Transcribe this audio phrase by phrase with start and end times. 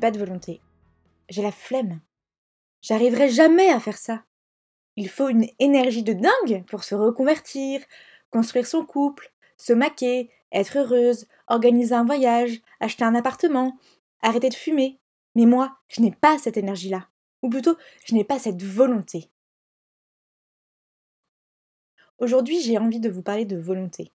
[0.00, 0.60] Pas de volonté.
[1.28, 2.00] J'ai la flemme.
[2.80, 4.24] J'arriverai jamais à faire ça.
[4.96, 7.80] Il faut une énergie de dingue pour se reconvertir,
[8.30, 13.78] construire son couple, se maquer, être heureuse, organiser un voyage, acheter un appartement,
[14.20, 14.98] arrêter de fumer.
[15.34, 17.08] Mais moi, je n'ai pas cette énergie-là.
[17.42, 19.30] Ou plutôt, je n'ai pas cette volonté.
[22.18, 24.12] Aujourd'hui, j'ai envie de vous parler de volonté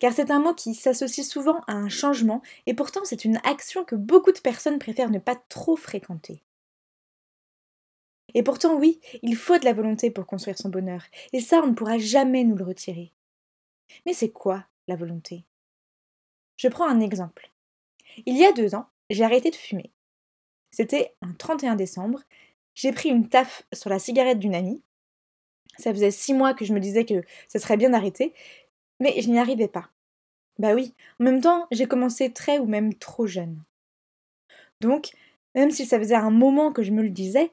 [0.00, 3.84] car c'est un mot qui s'associe souvent à un changement, et pourtant c'est une action
[3.84, 6.42] que beaucoup de personnes préfèrent ne pas trop fréquenter.
[8.34, 11.68] Et pourtant oui, il faut de la volonté pour construire son bonheur, et ça on
[11.68, 13.12] ne pourra jamais nous le retirer.
[14.06, 15.44] Mais c'est quoi la volonté?
[16.56, 17.50] Je prends un exemple.
[18.26, 19.90] Il y a deux ans, j'ai arrêté de fumer.
[20.70, 22.22] C'était un 31 décembre,
[22.74, 24.82] j'ai pris une taffe sur la cigarette d'une amie.
[25.78, 28.32] Ça faisait six mois que je me disais que ça serait bien d'arrêter,
[29.04, 29.90] mais je n'y arrivais pas.
[30.58, 33.62] Bah oui, en même temps, j'ai commencé très ou même trop jeune.
[34.80, 35.10] Donc,
[35.54, 37.52] même si ça faisait un moment que je me le disais,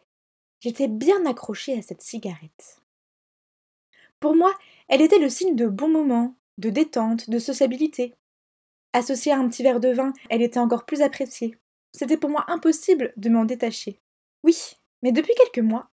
[0.61, 2.81] j'étais bien accrochée à cette cigarette.
[4.21, 4.53] Pour moi,
[4.87, 8.15] elle était le signe de bons moments, de détente, de sociabilité.
[8.93, 11.57] Associée à un petit verre de vin, elle était encore plus appréciée.
[11.91, 13.99] C'était pour moi impossible de m'en détacher.
[14.45, 14.55] Oui,
[15.01, 15.90] mais depuis quelques mois,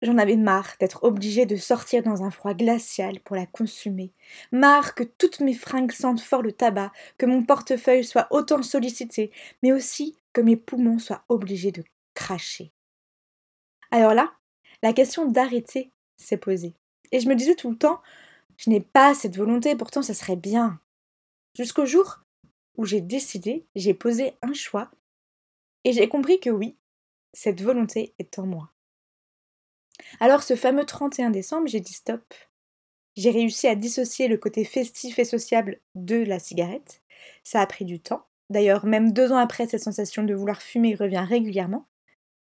[0.00, 4.12] J'en avais marre d'être obligée de sortir dans un froid glacial pour la consumer,
[4.52, 9.32] marre que toutes mes fringues sentent fort le tabac, que mon portefeuille soit autant sollicité,
[9.62, 11.82] mais aussi que mes poumons soient obligés de
[12.14, 12.72] cracher.
[13.90, 14.32] Alors là,
[14.82, 16.74] la question d'arrêter s'est posée.
[17.10, 18.00] Et je me disais tout le temps,
[18.56, 20.80] je n'ai pas cette volonté, pourtant ça serait bien.
[21.56, 22.20] Jusqu'au jour
[22.76, 24.90] où j'ai décidé, j'ai posé un choix,
[25.82, 26.76] et j'ai compris que oui,
[27.32, 28.70] cette volonté est en moi.
[30.20, 32.22] Alors ce fameux 31 décembre, j'ai dit stop.
[33.16, 37.02] J'ai réussi à dissocier le côté festif et sociable de la cigarette.
[37.42, 38.26] Ça a pris du temps.
[38.50, 41.86] D'ailleurs, même deux ans après, cette sensation de vouloir fumer revient régulièrement.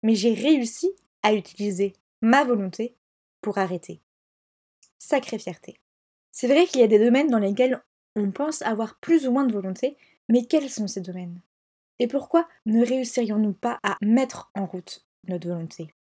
[0.03, 0.91] Mais j'ai réussi
[1.23, 2.95] à utiliser ma volonté
[3.41, 4.01] pour arrêter.
[4.99, 5.79] Sacrée fierté.
[6.31, 7.81] C'est vrai qu'il y a des domaines dans lesquels
[8.15, 9.97] on pense avoir plus ou moins de volonté,
[10.29, 11.41] mais quels sont ces domaines?
[11.99, 15.94] Et pourquoi ne réussirions-nous pas à mettre en route notre volonté?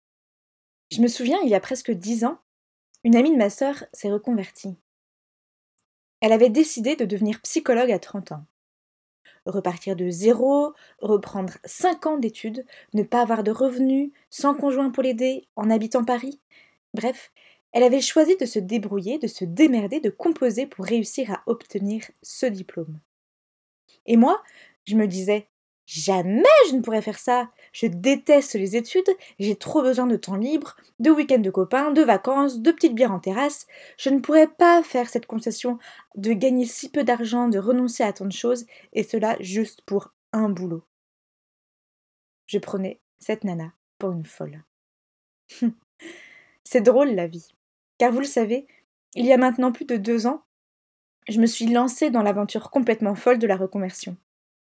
[0.95, 2.39] Je me souviens, il y a presque dix ans,
[3.03, 4.77] une amie de ma sœur s'est reconvertie.
[6.21, 8.45] Elle avait décidé de devenir psychologue à 30 ans.
[9.45, 15.03] Repartir de zéro, reprendre cinq ans d'études, ne pas avoir de revenus, sans conjoint pour
[15.03, 16.41] l'aider, en habitant Paris.
[16.95, 17.33] Bref,
[17.73, 22.09] elle avait choisi de se débrouiller, de se démerder, de composer pour réussir à obtenir
[22.23, 23.01] ce diplôme.
[24.07, 24.41] Et moi,
[24.85, 25.49] je me disais,
[25.87, 27.51] Jamais je ne pourrais faire ça.
[27.73, 32.03] Je déteste les études, j'ai trop besoin de temps libre, de week-ends de copains, de
[32.03, 33.67] vacances, de petites bières en terrasse.
[33.99, 35.79] Je ne pourrais pas faire cette concession
[36.17, 38.65] de gagner si peu d'argent, de renoncer à tant de choses,
[38.95, 40.85] et cela juste pour un boulot.
[42.47, 44.65] Je prenais cette nana pour une folle.
[46.65, 47.49] C'est drôle la vie.
[47.99, 48.67] Car vous le savez,
[49.15, 50.45] il y a maintenant plus de deux ans,
[51.29, 54.17] je me suis lancée dans l'aventure complètement folle de la reconversion.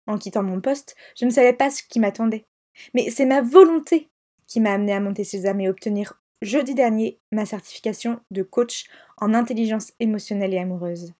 [0.06, 2.46] En quittant mon poste, je ne savais pas ce qui m'attendait.
[2.92, 4.10] Mais c'est ma volonté
[4.46, 8.84] qui m'a amené à monter Sésame et obtenir jeudi dernier ma certification de coach
[9.16, 11.14] en intelligence émotionnelle et amoureuse.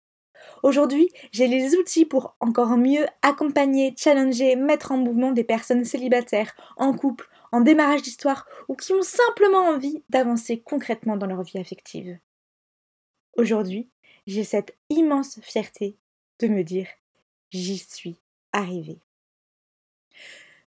[0.63, 6.55] Aujourd'hui, j'ai les outils pour encore mieux accompagner, challenger, mettre en mouvement des personnes célibataires,
[6.77, 11.59] en couple, en démarrage d'histoire ou qui ont simplement envie d'avancer concrètement dans leur vie
[11.59, 12.19] affective.
[13.37, 13.89] Aujourd'hui,
[14.27, 15.97] j'ai cette immense fierté
[16.41, 16.89] de me dire
[17.51, 18.19] j'y suis
[18.55, 18.99] arriver.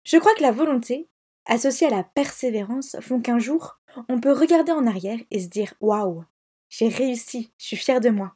[0.05, 1.09] Je crois que la volonté,
[1.47, 3.79] associée à la persévérance, font qu'un jour,
[4.09, 6.25] on peut regarder en arrière et se dire Waouh,
[6.69, 8.35] j'ai réussi, je suis fier de moi.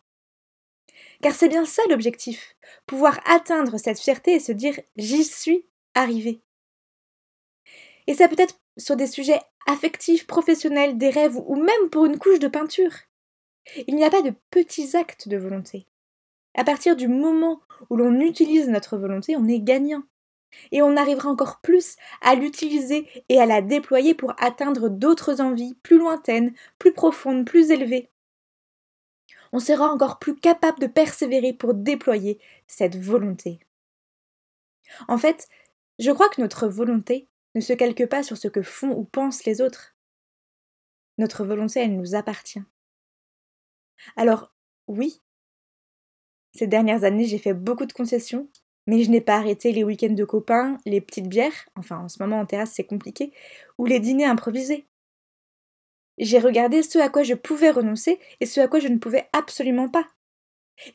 [1.22, 2.56] Car c'est bien ça l'objectif,
[2.86, 6.40] pouvoir atteindre cette fierté et se dire J'y suis arrivé.
[8.06, 12.18] Et ça peut être sur des sujets affectifs, professionnels, des rêves ou même pour une
[12.18, 12.92] couche de peinture.
[13.86, 15.86] Il n'y a pas de petits actes de volonté.
[16.58, 20.02] À partir du moment où l'on utilise notre volonté, on est gagnant.
[20.72, 25.76] Et on arrivera encore plus à l'utiliser et à la déployer pour atteindre d'autres envies
[25.84, 28.10] plus lointaines, plus profondes, plus élevées.
[29.52, 33.60] On sera encore plus capable de persévérer pour déployer cette volonté.
[35.06, 35.48] En fait,
[36.00, 39.44] Je crois que notre volonté ne se calque pas sur ce que font ou pensent
[39.44, 39.94] les autres.
[41.18, 42.62] Notre volonté, elle nous appartient.
[44.16, 44.52] Alors,
[44.88, 45.20] oui,
[46.58, 48.48] ces dernières années, j'ai fait beaucoup de concessions,
[48.86, 52.22] mais je n'ai pas arrêté les week-ends de copains, les petites bières, enfin en ce
[52.22, 53.32] moment en terrasse c'est compliqué,
[53.78, 54.86] ou les dîners improvisés.
[56.18, 59.28] J'ai regardé ce à quoi je pouvais renoncer et ce à quoi je ne pouvais
[59.32, 60.06] absolument pas.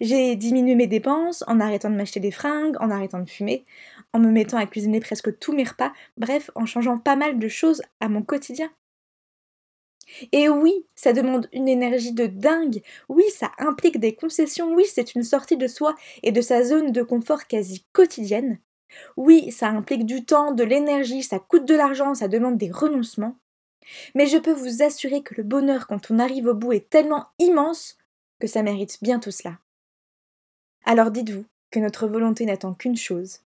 [0.02, 3.66] J'ai diminué mes dépenses en arrêtant de m'acheter des fringues, en arrêtant de fumer,
[4.14, 7.48] en me mettant à cuisiner presque tous mes repas, bref, en changeant pas mal de
[7.48, 8.70] choses à mon quotidien.
[10.32, 15.16] Et oui, ça demande une énergie de dingue, oui, ça implique des concessions, oui, c'est
[15.16, 18.60] une sortie de soi et de sa zone de confort quasi quotidienne.
[19.18, 23.36] Oui, ça implique du temps, de l'énergie, ça coûte de l'argent, ça demande des renoncements.
[24.16, 27.26] Mais je peux vous assurer que le bonheur quand on arrive au bout est tellement
[27.40, 27.98] immense
[28.40, 29.58] que ça mérite bien tout cela.
[30.86, 33.40] Alors dites-vous que notre volonté n'attend qu'une chose,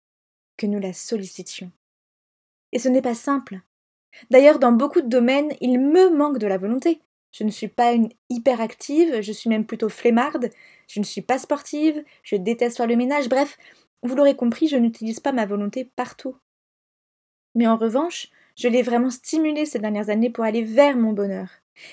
[0.56, 1.70] que nous la sollicitions.
[2.72, 3.60] Et ce n'est pas simple,
[4.30, 7.00] D'ailleurs, dans beaucoup de domaines, il me manque de la volonté.
[7.32, 10.50] Je ne suis pas une hyperactive, je suis même plutôt flemmarde,
[10.88, 13.58] je ne suis pas sportive, je déteste faire le ménage, bref,
[14.02, 16.36] vous l'aurez compris, je n'utilise pas ma volonté partout.
[17.54, 21.48] Mais en revanche, je l'ai vraiment stimulée ces dernières années pour aller vers mon bonheur.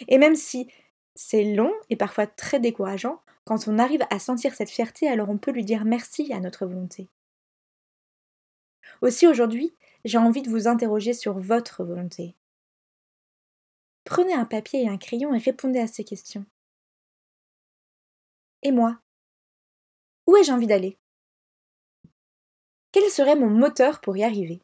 [0.07, 0.69] Et même si
[1.15, 5.37] c'est long et parfois très décourageant, quand on arrive à sentir cette fierté, alors on
[5.37, 7.09] peut lui dire merci à notre volonté.
[9.01, 9.73] Aussi aujourd'hui,
[10.05, 12.35] j'ai envie de vous interroger sur votre volonté.
[14.03, 16.45] Prenez un papier et un crayon et répondez à ces questions.
[18.61, 18.99] Et moi?
[20.27, 20.97] Où ai-je envie d'aller?
[22.91, 24.61] Quel serait mon moteur pour y arriver?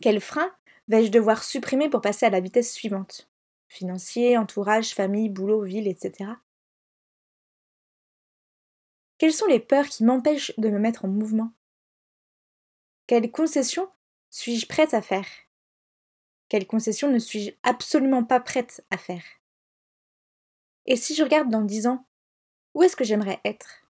[0.00, 0.50] Quel frein
[0.88, 3.28] vais-je devoir supprimer pour passer à la vitesse suivante?
[3.68, 6.30] Financier, entourage, famille, boulot, ville, etc.
[9.18, 11.52] Quelles sont les peurs qui m'empêchent de me mettre en mouvement?
[13.12, 13.90] Quelle concession
[14.30, 15.26] suis-je prête à faire?
[16.48, 19.22] Quelle concession ne suis-je absolument pas prête à faire?
[20.86, 22.06] Et si je regarde dans dix ans,
[22.72, 23.84] où est-ce que j'aimerais être?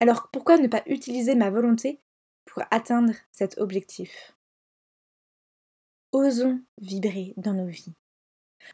[0.00, 2.00] Alors pourquoi ne pas utiliser ma volonté
[2.46, 4.34] pour atteindre cet objectif?
[6.12, 7.92] Osons vibrer dans nos vies.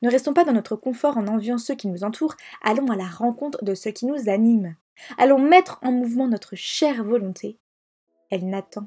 [0.03, 3.09] Ne restons pas dans notre confort en enviant ceux qui nous entourent, allons à la
[3.09, 4.77] rencontre de ceux qui nous animent.
[5.17, 7.59] Allons mettre en mouvement notre chère volonté.
[8.31, 8.87] Elle n'attend